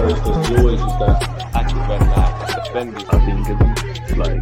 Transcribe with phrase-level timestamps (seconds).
[0.00, 0.06] He
[0.56, 3.06] always just that active and like defending.
[3.12, 4.40] I think it's like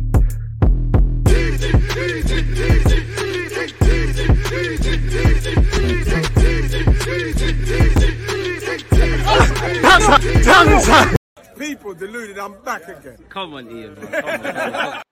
[11.59, 13.19] People deluded, I'm back again.
[13.29, 13.95] Come on, Ian.
[13.95, 14.23] Man.
[14.23, 15.03] Come on,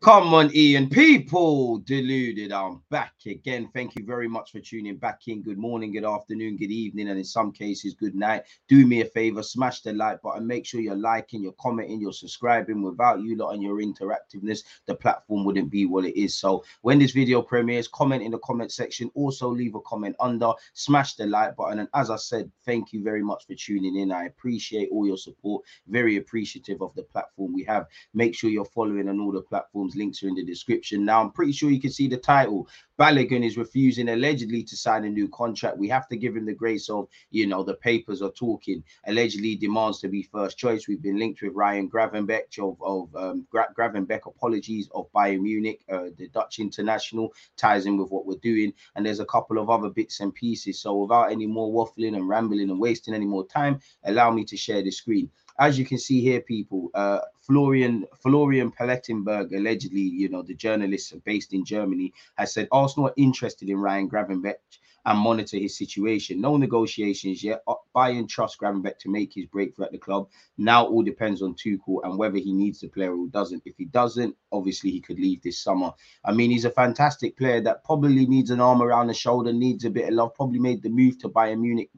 [0.00, 0.54] come on.
[0.54, 0.88] Ian.
[0.88, 2.52] People deluded.
[2.52, 3.68] I'm back again.
[3.74, 5.42] Thank you very much for tuning back in.
[5.42, 8.44] Good morning, good afternoon, good evening, and in some cases, good night.
[8.68, 10.46] Do me a favor, smash the like button.
[10.46, 12.82] Make sure you're liking, you're commenting, you're subscribing.
[12.82, 16.36] Without you lot and your interactiveness, the platform wouldn't be what it is.
[16.36, 19.10] So when this video premieres, comment in the comment section.
[19.14, 20.52] Also, leave a comment under.
[20.74, 21.80] Smash the like button.
[21.80, 24.12] And as I said, thank you very much for tuning in.
[24.12, 25.64] I appreciate all your support.
[25.88, 27.86] Very appreciative of the platform we have.
[28.14, 31.04] Make sure you're following on all the platforms links are in the description.
[31.04, 32.68] Now, I'm pretty sure you can see the title.
[32.98, 35.76] Balogun is refusing allegedly to sign a new contract.
[35.76, 38.82] We have to give him the grace of, you know, the papers are talking.
[39.06, 40.88] Allegedly demands to be first choice.
[40.88, 45.84] We've been linked with Ryan Gravenberch of, of um, Gra- Gravenberch, apologies, of Bayern Munich,
[45.92, 48.72] uh, the Dutch international, ties in with what we're doing.
[48.94, 50.80] And there's a couple of other bits and pieces.
[50.80, 54.56] So without any more waffling and rambling and wasting any more time, allow me to
[54.56, 60.28] share the screen as you can see here, people, uh, Florian Florian Plettenberg, allegedly, you
[60.28, 64.54] know, the journalist based in Germany, has said Arsenal are interested in Ryan Gravenberch
[65.06, 66.40] and monitor his situation.
[66.40, 67.62] No negotiations yet.
[67.68, 70.28] Uh, Bayern trust Gravenberch to make his breakthrough at the club.
[70.58, 73.62] Now all depends on Tuchel and whether he needs the player or doesn't.
[73.64, 75.92] If he doesn't, obviously he could leave this summer.
[76.24, 79.84] I mean, he's a fantastic player that probably needs an arm around the shoulder, needs
[79.84, 80.34] a bit of love.
[80.34, 81.90] Probably made the move to Bayern Munich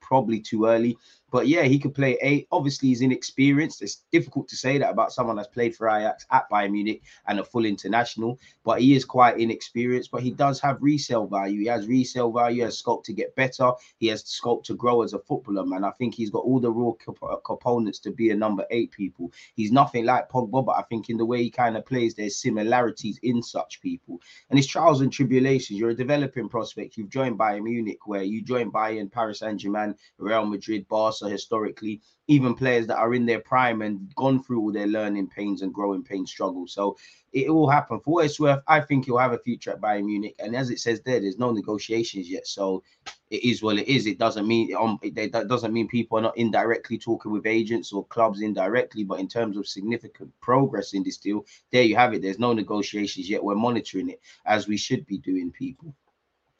[0.00, 0.96] probably too early.
[1.30, 2.48] But yeah, he could play eight.
[2.50, 3.82] Obviously, he's inexperienced.
[3.82, 7.38] It's difficult to say that about someone that's played for Ajax at Bayern Munich and
[7.38, 8.38] a full international.
[8.64, 10.10] But he is quite inexperienced.
[10.10, 11.60] But he does have resale value.
[11.60, 12.56] He has resale value.
[12.56, 13.72] He has scope to get better.
[13.98, 15.84] He has scope to grow as a footballer, man.
[15.84, 18.90] I think he's got all the raw comp- uh, components to be a number eight.
[18.90, 19.32] People.
[19.54, 22.36] He's nothing like Pogba, but I think in the way he kind of plays, there's
[22.36, 24.20] similarities in such people.
[24.48, 25.78] And his trials and tribulations.
[25.78, 26.96] You're a developing prospect.
[26.96, 30.88] You've joined Bayern Munich, where you joined Bayern, Paris Saint Germain, Real Madrid,
[31.20, 35.28] Barca historically, even players that are in their prime and gone through all their learning
[35.28, 36.72] pains and growing pain struggles.
[36.72, 36.96] So
[37.32, 38.00] it will happen.
[38.00, 40.34] For what it's worth, I think he'll have a future at Bayern Munich.
[40.38, 42.46] And as it says there, there's no negotiations yet.
[42.46, 42.82] So
[43.30, 44.06] it is what it is.
[44.06, 48.06] It doesn't mean um it, doesn't mean people are not indirectly talking with agents or
[48.06, 52.22] clubs indirectly, but in terms of significant progress in this deal, there you have it.
[52.22, 53.44] There's no negotiations yet.
[53.44, 55.94] We're monitoring it as we should be doing, people.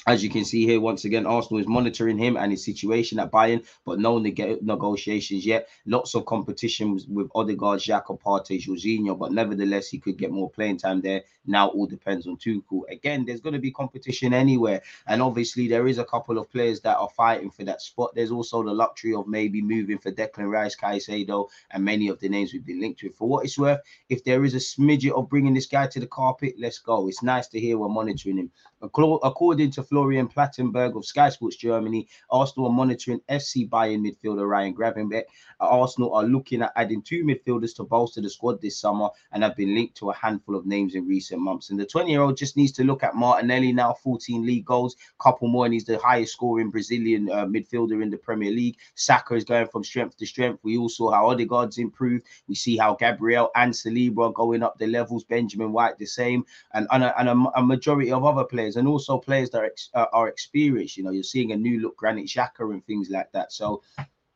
[0.09, 3.31] As you can see here, once again, Arsenal is monitoring him and his situation at
[3.31, 5.69] Bayern, but no neg- negotiations yet.
[5.85, 10.79] Lots of competition with, Odegaard, Xhaka, Partey, Jorginho, but nevertheless, he could get more playing
[10.79, 11.25] time there.
[11.47, 12.83] Now all depends on Tuchel.
[12.91, 16.81] Again, there's going to be competition anywhere, and obviously there is a couple of players
[16.81, 18.13] that are fighting for that spot.
[18.15, 22.31] There's also the luxury of maybe moving for Declan Rice, Caicedo, and many of the
[22.31, 23.15] names we've been linked with.
[23.15, 26.07] For what it's worth, if there is a smidget of bringing this guy to the
[26.07, 27.09] carpet, let's go.
[27.09, 28.51] It's nice to hear we're monitoring him.
[28.81, 34.75] According to Florian Plettenberg of Sky Sports Germany, Arsenal are monitoring FC Bayern midfielder Ryan
[34.75, 35.25] Gravenberch.
[35.61, 39.57] Arsenal are looking at adding two midfielders to bolster the squad this summer and have
[39.57, 41.71] been linked to a handful of names in recent months.
[41.71, 44.97] And the 20 year old just needs to look at Martinelli now, 14 league goals,
[45.21, 48.77] couple more, and he's the highest scoring Brazilian uh, midfielder in the Premier League.
[48.95, 50.61] Saka is going from strength to strength.
[50.63, 52.27] We all saw how Odegaard's improved.
[52.47, 55.25] We see how Gabriel and Saliba are going up the levels.
[55.25, 56.45] Benjamin White the same,
[56.75, 59.67] and, and, a, and a, a majority of other players, and also players that are,
[59.67, 60.97] ex, uh, are experienced.
[60.97, 63.53] You know, you're seeing a new look Granit Xhaka and things like that.
[63.53, 63.83] So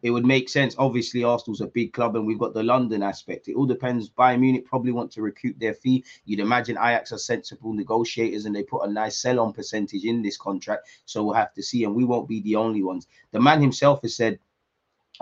[0.03, 0.75] it would make sense.
[0.79, 3.49] Obviously, Arsenal's a big club, and we've got the London aspect.
[3.49, 4.11] It all depends.
[4.11, 6.05] Bayern Munich probably want to recoup their fee.
[6.25, 10.37] You'd imagine Ajax are sensible negotiators, and they put a nice sell-on percentage in this
[10.37, 10.89] contract.
[11.05, 13.07] So we'll have to see, and we won't be the only ones.
[13.31, 14.41] The man himself has said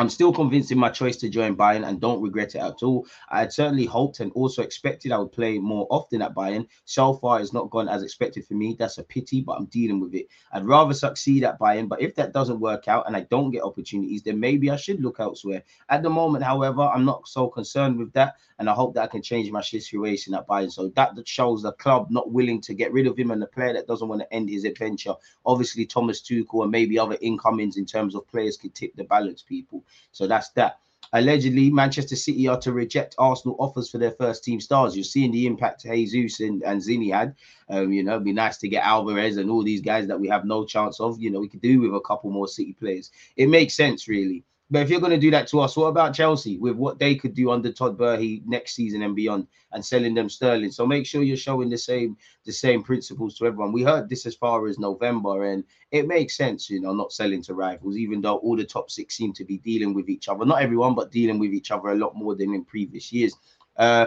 [0.01, 3.07] I'm still convinced in my choice to join Bayern and don't regret it at all.
[3.29, 6.67] I had certainly hoped and also expected I would play more often at Bayern.
[6.87, 8.75] So far, it's not gone as expected for me.
[8.79, 10.29] That's a pity, but I'm dealing with it.
[10.53, 13.63] I'd rather succeed at Bayern, but if that doesn't work out and I don't get
[13.63, 15.65] opportunities, then maybe I should look elsewhere.
[15.91, 19.07] At the moment, however, I'm not so concerned with that, and I hope that I
[19.07, 20.73] can change my situation at Bayern.
[20.73, 23.75] So that shows the club not willing to get rid of him and the player
[23.75, 25.15] that doesn't want to end his adventure.
[25.45, 29.43] Obviously, Thomas Tuchel and maybe other incomings in terms of players could tip the balance,
[29.43, 29.85] people.
[30.13, 30.79] So that's that.
[31.13, 34.95] Allegedly, Manchester City are to reject Arsenal offers for their first team stars.
[34.95, 37.35] You're seeing the impact Jesus and, and Zini had.
[37.69, 40.29] Um, you know, it'd be nice to get Alvarez and all these guys that we
[40.29, 41.21] have no chance of.
[41.21, 43.11] You know, we could do with a couple more City players.
[43.37, 44.45] It makes sense, really.
[44.71, 47.17] But if you're going to do that to us, what about Chelsea with what they
[47.17, 50.71] could do under Todd Boehly next season and beyond, and selling them sterling?
[50.71, 53.73] So make sure you're showing the same the same principles to everyone.
[53.73, 57.43] We heard this as far as November, and it makes sense, you know, not selling
[57.43, 60.45] to rivals, even though all the top six seem to be dealing with each other.
[60.45, 63.35] Not everyone, but dealing with each other a lot more than in previous years.
[63.77, 64.07] Uh,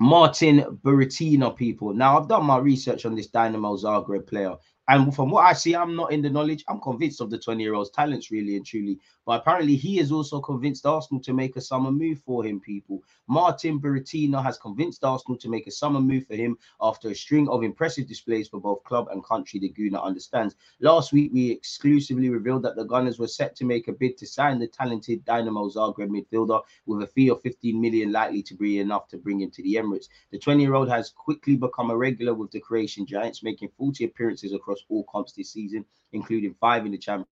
[0.00, 1.92] Martin Baturina, people.
[1.92, 4.56] Now, I've done my research on this Dynamo Zagreb player,
[4.90, 6.64] and from what I see, I'm not in the knowledge.
[6.66, 8.98] I'm convinced of the 20 year old's talents, really and truly.
[9.24, 13.00] But apparently, he has also convinced Arsenal to make a summer move for him, people.
[13.28, 17.48] Martin Baturina has convinced Arsenal to make a summer move for him after a string
[17.48, 20.56] of impressive displays for both club and country, the Gooner understands.
[20.80, 24.26] Last week, we exclusively revealed that the Gunners were set to make a bid to
[24.26, 28.80] sign the talented Dynamo Zagreb midfielder with a fee of 15 million, likely to be
[28.80, 30.08] enough to bring him to the Emirates.
[30.32, 34.02] The 20 year old has quickly become a regular with the Croatian Giants, making 40
[34.02, 37.28] appearances across all comps this season, including five in the Champions.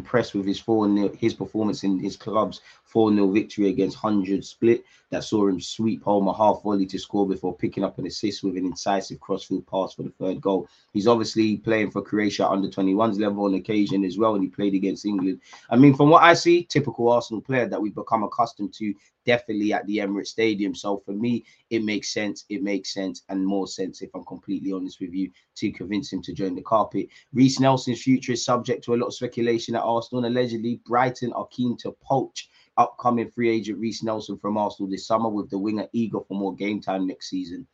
[0.00, 4.44] impressed with his 4 0 his performance in his club's 4 0 victory against 100
[4.44, 8.06] split that saw him sweep home a half volley to score before picking up an
[8.06, 10.68] assist with an incisive crossfield pass for the third goal.
[10.92, 14.74] He's obviously playing for Croatia under 21s level on occasion as well, and he played
[14.74, 15.40] against England.
[15.68, 18.94] I mean, from what I see, typical Arsenal player that we've become accustomed to
[19.24, 20.74] definitely at the Emirates Stadium.
[20.74, 22.44] So for me, it makes sense.
[22.48, 26.22] It makes sense and more sense, if I'm completely honest with you, to convince him
[26.22, 27.08] to join the carpet.
[27.32, 30.24] Reiss Nelson's future is subject to a lot of speculation at Arsenal.
[30.24, 35.06] And allegedly, Brighton are keen to poach upcoming free agent Reiss Nelson from Arsenal this
[35.06, 37.66] summer, with the winger eager for more game time next season.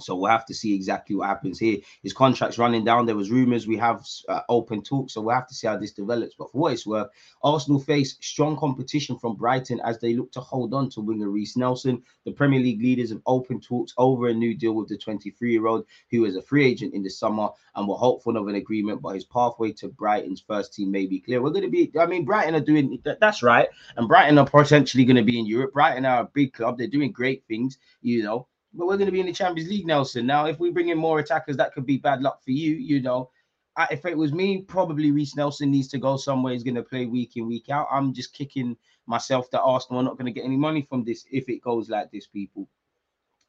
[0.00, 1.78] So we'll have to see exactly what happens here.
[2.02, 3.06] His contract's running down.
[3.06, 5.92] There was rumors we have uh, open talk, so we'll have to see how this
[5.92, 6.34] develops.
[6.38, 7.08] But for what it's worth,
[7.42, 11.56] Arsenal face strong competition from Brighton as they look to hold on to winger Reiss
[11.56, 12.02] Nelson.
[12.24, 16.24] The Premier League leaders have open talks over a new deal with the 23-year-old, who
[16.24, 19.02] is a free agent in the summer, and we're hopeful of an agreement.
[19.02, 21.42] But his pathway to Brighton's first team may be clear.
[21.42, 25.04] We're going to be, I mean, Brighton are doing that's right, and Brighton are potentially
[25.04, 25.72] going to be in Europe.
[25.72, 26.78] Brighton are a big club.
[26.78, 29.86] They're doing great things, you know but we're going to be in the Champions League,
[29.86, 30.26] Nelson.
[30.26, 32.76] Now, if we bring in more attackers, that could be bad luck for you.
[32.76, 33.30] You know,
[33.76, 36.52] I, if it was me, probably Reiss Nelson needs to go somewhere.
[36.52, 37.88] He's going to play week in, week out.
[37.90, 38.76] I'm just kicking
[39.06, 41.88] myself that Arsenal are not going to get any money from this if it goes
[41.88, 42.68] like this, people.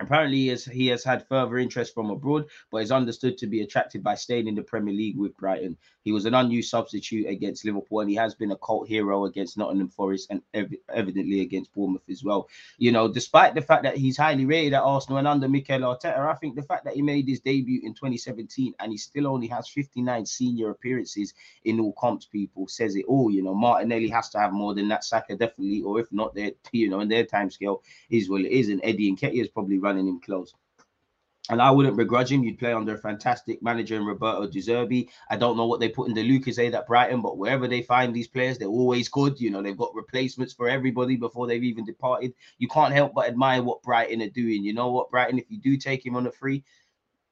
[0.01, 3.62] Apparently, he has, he has had further interest from abroad, but is understood to be
[3.62, 5.77] attracted by staying in the Premier League with Brighton.
[6.03, 9.57] He was an unused substitute against Liverpool, and he has been a cult hero against
[9.57, 12.50] Nottingham Forest and ev- evidently against Bournemouth as well.
[12.77, 16.18] You know, despite the fact that he's highly rated at Arsenal and under Mikel Arteta,
[16.18, 19.48] I think the fact that he made his debut in 2017 and he still only
[19.48, 21.33] has 59 senior appearances
[21.65, 23.30] in all comps, people says it all.
[23.30, 25.03] You know, Martinelli has to have more than that.
[25.03, 28.51] Saka definitely, or if not, they you know, in their time scale is what it
[28.51, 30.54] is, and Eddie Nketiah is probably running him close
[31.50, 32.44] and I wouldn't begrudge him.
[32.44, 35.10] You'd play under a fantastic manager in Roberto De Zerbi.
[35.30, 38.14] I don't know what they put in the Lucozade at Brighton, but wherever they find
[38.14, 39.40] these players, they're always good.
[39.40, 42.34] You know, they've got replacements for everybody before they've even departed.
[42.60, 44.64] You can't help but admire what Brighton are doing.
[44.64, 46.64] You know what, Brighton, if you do take him on a free,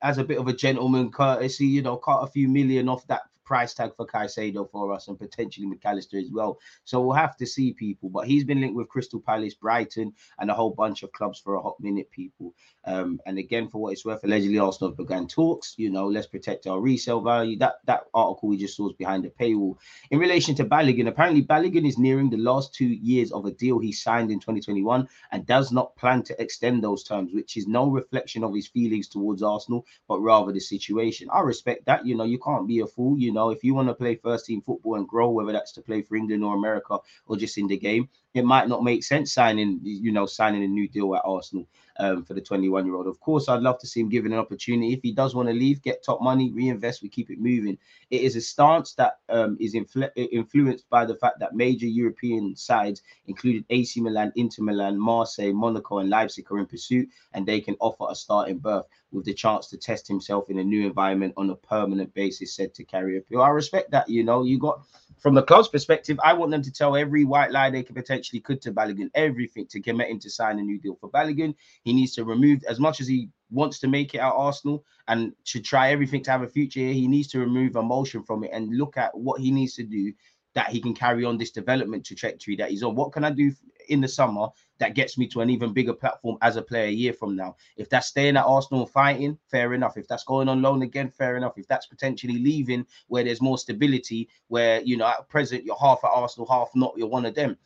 [0.02, 3.22] as a bit of a gentleman courtesy, you know, cut a few million off that
[3.50, 6.60] price tag for Caicedo for us and potentially McAllister as well.
[6.84, 8.08] So we'll have to see people.
[8.08, 11.56] But he's been linked with Crystal Palace, Brighton, and a whole bunch of clubs for
[11.56, 12.54] a hot minute, people.
[12.86, 15.74] Um, and again, for what it's worth, allegedly Arsenal have began talks.
[15.78, 17.58] You know, let's protect our resale value.
[17.58, 19.78] That that article we just saw is behind the paywall.
[20.12, 23.80] In relation to Balogun, apparently Balogun is nearing the last two years of a deal
[23.80, 27.90] he signed in 2021 and does not plan to extend those terms, which is no
[27.90, 31.28] reflection of his feelings towards Arsenal, but rather the situation.
[31.34, 32.06] I respect that.
[32.06, 33.18] You know, you can't be a fool.
[33.18, 35.81] You know, if you want to play first team football and grow, whether that's to
[35.81, 39.33] play for England or America or just in the game, it might not make sense
[39.33, 41.68] signing, you know, signing a new deal at Arsenal
[42.00, 43.07] um, for the 21 year old.
[43.07, 44.94] Of course, I'd love to see him given an opportunity.
[44.94, 47.78] If he does want to leave, get top money, reinvest, we keep it moving.
[48.12, 52.56] It is a stance that um, is influ- influenced by the fact that major European
[52.56, 57.59] sides, including AC Milan, Inter Milan, Marseille, Monaco, and Leipzig, are in pursuit, and they
[57.59, 61.33] can offer a starting berth with the chance to test himself in a new environment
[61.36, 63.42] on a permanent basis, said to carry appeal.
[63.42, 64.07] I respect that.
[64.07, 64.81] You know, you got
[65.19, 68.19] from the club's perspective, I want them to tell every white lie they could potentially
[68.44, 71.56] could to Balogun, everything to commit him to sign a new deal for Balogun.
[71.83, 75.33] He needs to remove as much as he wants to make it at Arsenal and
[75.44, 76.94] should try everything to have a future here.
[76.94, 80.14] He needs to remove emotion from it and look at what he needs to do
[80.56, 82.95] that he can carry on this development trajectory that he's on.
[82.95, 83.52] What can I do
[83.88, 84.47] in the summer
[84.80, 87.56] that gets me to an even bigger platform as a player a year from now?
[87.78, 89.97] If that's staying at Arsenal fighting, fair enough.
[89.97, 91.57] If that's going on loan again, fair enough.
[91.57, 96.04] If that's potentially leaving where there's more stability, where you know at present you're half
[96.04, 97.57] at Arsenal, half not, you're one of them.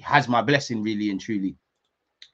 [0.00, 1.56] Has my blessing, really and truly.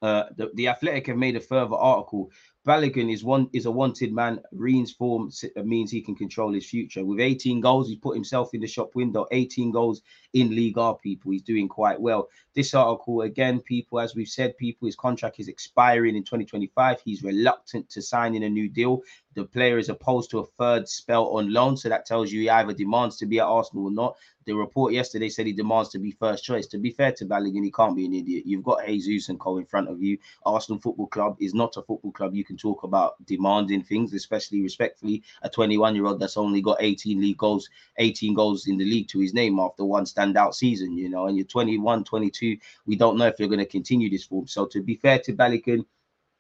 [0.01, 2.31] Uh, the, the Athletic have made a further article
[2.67, 4.41] Balogun is one is a wanted man.
[4.53, 5.31] Reen's form
[5.65, 7.05] means he can control his future.
[7.05, 9.27] With 18 goals, he's put himself in the shop window.
[9.33, 10.03] 18 goals
[10.35, 11.33] in League R, people.
[11.33, 12.29] He's doing quite well.
[12.55, 17.01] This article, again, people, as we've said, people, his contract is expiring in 2025.
[17.05, 19.01] He's reluctant to sign in a new deal.
[19.35, 22.51] The player is opposed to a third spell on loan, so that tells you he
[22.51, 24.17] either demands to be at Arsenal or not.
[24.45, 26.67] The report yesterday said he demands to be first choice.
[26.69, 28.45] To be fair to Balogun, he can't be an idiot.
[28.45, 30.19] You've got Jesus and Co in front of you.
[30.45, 34.61] Arsenal Football Club is not a football club you can talk about demanding things, especially
[34.61, 35.23] respectfully.
[35.43, 39.09] A 21 year old that's only got 18 league goals, 18 goals in the league
[39.09, 42.57] to his name after one standout season, you know, and you're 21, 22.
[42.87, 44.47] We don't know if you're going to continue this form.
[44.47, 45.85] So, to be fair to Balogun,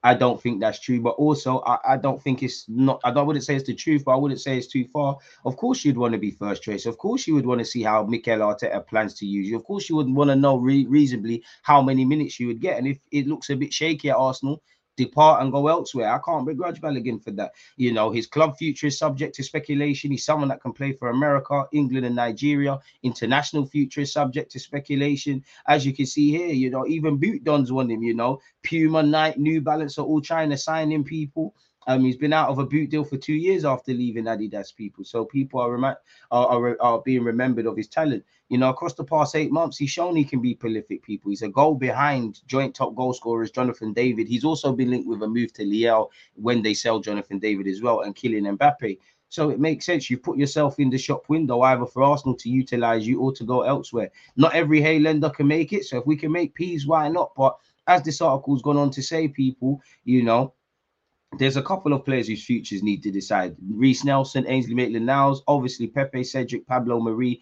[0.04, 3.00] I don't think that's true, but also I, I don't think it's not.
[3.04, 5.16] I don't wouldn't say it's the truth, but I wouldn't say it's too far.
[5.44, 6.86] Of course, you'd want to be first choice.
[6.86, 9.56] Of course, you would want to see how Mikel Arteta plans to use you.
[9.56, 12.78] Of course, you would want to know re- reasonably how many minutes you would get,
[12.78, 14.62] and if it looks a bit shaky at Arsenal,
[14.96, 16.12] depart and go elsewhere.
[16.12, 17.52] I can't begrudge Balogun for that.
[17.76, 20.10] You know, his club future is subject to speculation.
[20.10, 22.78] He's someone that can play for America, England, and Nigeria.
[23.02, 25.44] International future is subject to speculation.
[25.66, 28.40] As you can see here, you know, even Boot Dons want him, you know.
[28.62, 31.54] Puma, Nike, New Balance are all trying to sign in people.
[31.86, 34.74] Um, he's been out of a boot deal for two years after leaving Adidas.
[34.74, 35.96] People, so people are remi-
[36.30, 38.24] are, are are being remembered of his talent.
[38.48, 41.02] You know, across the past eight months, he's shown he can be prolific.
[41.02, 44.28] People, he's a goal behind joint top goal scorers Jonathan David.
[44.28, 47.82] He's also been linked with a move to Lille when they sell Jonathan David as
[47.82, 48.98] well, and Kylian Mbappe.
[49.28, 50.10] So it makes sense.
[50.10, 53.44] You put yourself in the shop window either for Arsenal to utilize you or to
[53.44, 54.10] go elsewhere.
[54.36, 55.86] Not every Hale Ender can make it.
[55.86, 57.32] So if we can make peas, why not?
[57.34, 60.52] But as this article's gone on to say, people, you know,
[61.38, 63.56] there's a couple of players whose futures need to decide.
[63.70, 67.40] Reiss Nelson, Ainsley Maitland-Niles, obviously Pepe, Cedric, Pablo Marí.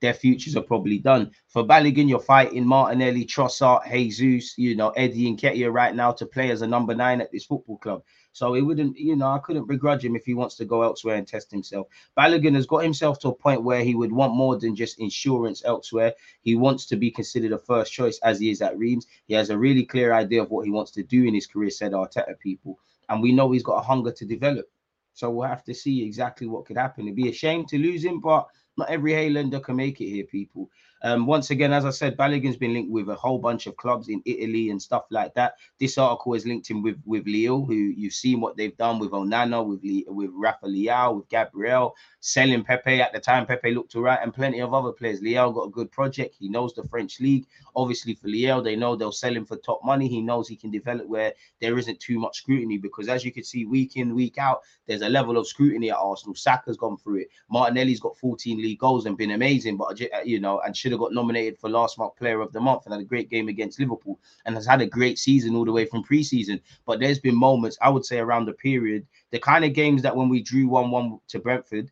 [0.00, 1.30] Their futures are probably done.
[1.48, 6.50] For Balogun, you're fighting Martinelli, Trossard, Jesus, you know, Eddie Nketiah right now to play
[6.50, 8.02] as a number nine at this football club.
[8.32, 11.16] So it wouldn't, you know, I couldn't begrudge him if he wants to go elsewhere
[11.16, 11.86] and test himself.
[12.18, 15.62] Balogun has got himself to a point where he would want more than just insurance
[15.64, 16.12] elsewhere.
[16.42, 19.06] He wants to be considered a first choice as he is at Reims.
[19.26, 21.70] He has a really clear idea of what he wants to do in his career,
[21.70, 22.78] said Arteta people.
[23.08, 24.66] And we know he's got a hunger to develop.
[25.14, 27.04] So we'll have to see exactly what could happen.
[27.04, 28.46] It'd be a shame to lose him, but
[28.76, 30.68] not every Hale Ender can make it here, people.
[31.02, 34.08] Um, once again, as I said, Balogun's been linked with a whole bunch of clubs
[34.08, 35.54] in Italy and stuff like that.
[35.78, 39.10] This article has linked him with with Lille, who you've seen what they've done with
[39.10, 43.46] Onana, with Le- with Rafa Leao, with Gabriel, selling Pepe at the time.
[43.46, 45.20] Pepe looked all right, and plenty of other players.
[45.20, 46.34] Leao got a good project.
[46.38, 47.46] He knows the French league.
[47.74, 50.08] Obviously, for Lille, they know they'll sell him for top money.
[50.08, 53.44] He knows he can develop where there isn't too much scrutiny because, as you can
[53.44, 56.34] see, week in, week out, there's a level of scrutiny at Arsenal.
[56.34, 57.28] Saka's gone through it.
[57.50, 61.12] Martinelli's got 14 league goals and been amazing, but you know, and should have got
[61.12, 64.20] nominated for last month player of the month and had a great game against Liverpool
[64.44, 66.60] and has had a great season all the way from preseason.
[66.86, 70.14] But there's been moments, I would say, around the period, the kind of games that
[70.14, 71.90] when we drew 1 1 to Brentford,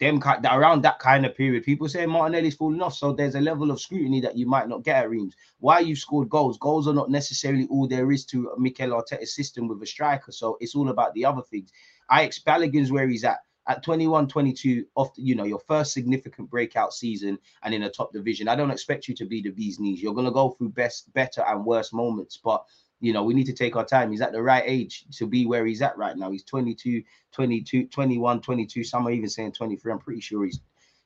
[0.00, 0.20] them
[0.50, 2.94] around that kind of period, people say Martinelli's falling off.
[2.94, 5.36] So there's a level of scrutiny that you might not get at Reims.
[5.60, 6.58] Why you've scored goals?
[6.58, 10.32] Goals are not necessarily all there is to Mikel Arteta's system with a striker.
[10.32, 11.70] So it's all about the other things.
[12.10, 16.50] I expect Balogun's where he's at at 21 22 off you know your first significant
[16.50, 19.78] breakout season and in a top division i don't expect you to be the bee's
[19.78, 20.02] knees.
[20.02, 22.64] You're going to go through best better and worse moments but
[23.00, 24.10] you know we need to take our time.
[24.10, 26.30] He's at the right age to be where he's at right now.
[26.30, 27.02] He's 22
[27.32, 30.60] 22 21 22 some are even saying 23 i'm pretty sure he's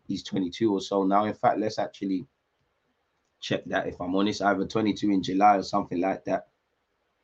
[0.06, 1.24] he's 22 or so now.
[1.24, 2.26] In fact let's actually
[3.40, 4.42] check that if i'm honest.
[4.42, 6.48] Either 22 in july or something like that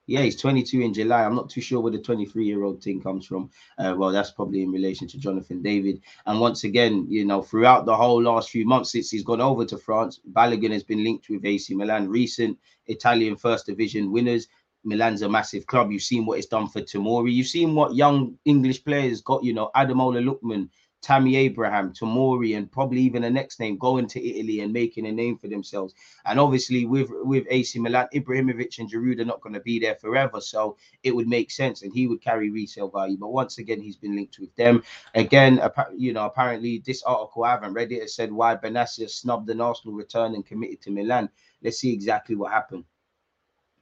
[0.06, 1.24] yeah, he's 22 in July.
[1.24, 3.50] I'm not too sure where the 23 year old thing comes from.
[3.78, 6.00] Uh, well, that's probably in relation to Jonathan David.
[6.26, 9.64] And once again, you know, throughout the whole last few months since he's gone over
[9.64, 14.48] to France, Balogun has been linked with AC Milan, recent Italian first division winners.
[14.84, 15.92] Milan's a massive club.
[15.92, 17.32] You've seen what it's done for Tamori.
[17.32, 20.68] You've seen what young English players got, you know, Ademola Lookman,
[21.02, 25.12] Tammy Abraham, Tamori, and probably even the next name going to Italy and making a
[25.12, 25.94] name for themselves.
[26.24, 29.96] And obviously, with with AC Milan, Ibrahimovic and Giroud are not going to be there
[29.96, 33.16] forever, so it would make sense, and he would carry resale value.
[33.18, 34.82] But once again, he's been linked with them.
[35.14, 35.60] Again,
[35.96, 37.96] you know, apparently this article I haven't read it.
[37.96, 41.28] It said why Bennacer snubbed an Arsenal return and committed to Milan.
[41.62, 42.84] Let's see exactly what happened,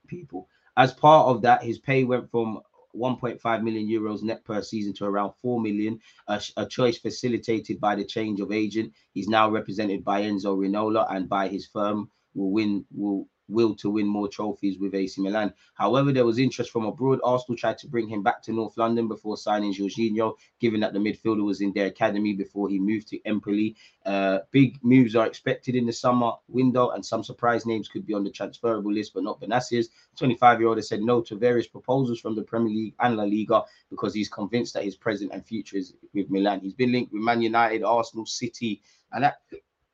[0.07, 0.49] people.
[0.77, 2.61] As part of that, his pay went from
[2.97, 7.95] 1.5 million euros net per season to around 4 million, a, a, choice facilitated by
[7.95, 8.93] the change of agent.
[9.13, 13.91] He's now represented by Enzo Raiola and by his firm will win will will to
[13.91, 15.53] win more trophies with AC Milan.
[15.75, 17.21] However, there was interest from abroad.
[17.25, 20.99] Arsenal tried to bring him back to North London before signing Jorginho, given that the
[20.99, 23.77] midfielder was in their academy before he moved to Empoli.
[24.07, 28.15] Uh, big moves are expected in the summer window, and some surprise names could be
[28.15, 29.91] on the transferable list, but not Bennacer's.
[30.17, 33.25] 25 year old has said no to various proposals from the Premier League and La
[33.25, 36.61] Liga because he's convinced that his present and future is with Milan.
[36.61, 39.41] He's been linked with Man United, Arsenal, City, and that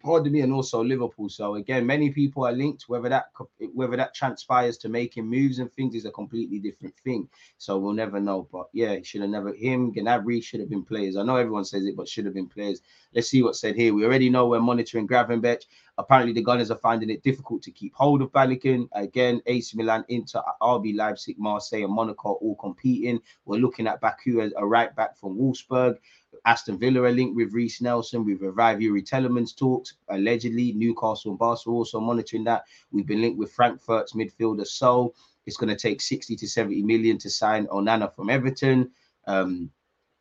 [0.03, 1.29] pardon me, and also Liverpool.
[1.29, 2.85] So again, many people are linked.
[2.89, 3.27] Whether that
[3.75, 7.29] whether that transpires to making moves and things is a completely different thing.
[7.59, 8.49] So we'll never know.
[8.51, 9.93] But yeah, should have never him.
[9.93, 11.17] Gnabry should have been players.
[11.17, 12.81] I know everyone says it, but should have been players.
[13.15, 13.95] Let's see what's said here.
[13.95, 15.65] We already know we're monitoring Gravenberch.
[15.99, 18.89] Apparently, the Gunners are finding it difficult to keep hold of Balogun.
[18.93, 23.21] Again, AC Milan, Inter, RB Leipzig, Marseille, and Monaco all competing.
[23.47, 25.97] We're looking at Baku as a right back from Wolfsburg.
[26.45, 28.25] Aston Villa are linked with Reiss Nelson.
[28.25, 30.73] We've revived Youri Tielemans talks allegedly.
[30.73, 32.65] Newcastle and Barcelona also monitoring that.
[32.93, 35.15] We've been linked with Frankfurt's midfielder Sow.
[35.47, 38.91] It's going to take 60 to 70 million to sign Onana from Everton.
[39.27, 39.71] Um,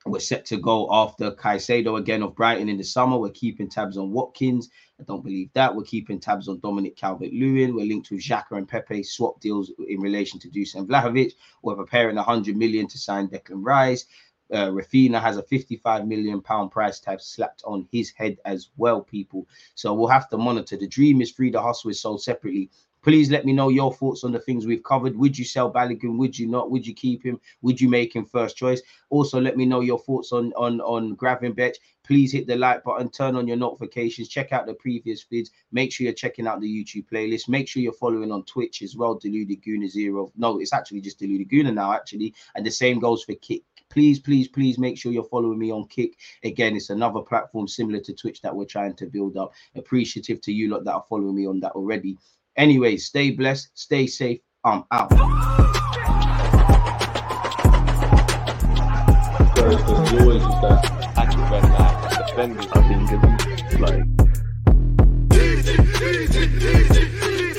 [0.06, 3.18] we're set to go after Caicedo again of Brighton in the summer.
[3.18, 4.70] We're keeping tabs on Watkins.
[5.00, 5.76] I don't believe that.
[5.76, 7.76] We're keeping tabs on Dominic Calvert-Lewin.
[7.76, 11.34] We're linked with Xhaka and Pepe swap deals in relation to Dusan Vlahovic.
[11.64, 14.06] We're preparing 100 million to sign Declan Rice
[14.52, 19.02] uh, Raphinha has a 55 million pound price tag slapped on his head as well,
[19.02, 19.48] people.
[19.76, 20.78] So we'll have to monitor.
[20.78, 21.50] The dream is free.
[21.50, 22.70] The hustle is sold separately.
[23.06, 25.16] Please let me know your thoughts on the things we've covered.
[25.16, 26.18] Would you sell Balogun?
[26.18, 26.72] Would you not?
[26.72, 27.40] Would you keep him?
[27.62, 28.82] Would you make him first choice?
[29.12, 31.76] Also, let me know your thoughts on on on Gravenberch.
[32.04, 35.52] Please hit the like button, turn on your notifications, check out the previous vids.
[35.72, 37.48] Make sure you're checking out the YouTube playlist.
[37.48, 39.14] Make sure you're following on Twitch as well.
[39.14, 40.32] Deluded Gooner Zero.
[40.36, 42.34] No, it's actually just Deluded Gooner now, actually.
[42.56, 45.88] And the same goes for Kick please, please, please make sure you're following me on
[45.88, 46.18] Kick.
[46.44, 49.54] Again, it's another platform similar to Twitch that we're trying to build up.
[49.76, 52.18] Appreciative to you lot that are following me on that already.
[52.58, 54.40] Anyway, stay blessed, stay safe.
[54.64, 55.10] I'm out.
[59.56, 60.96] First, there's always just